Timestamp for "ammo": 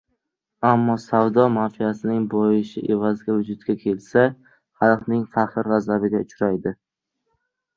0.69-0.93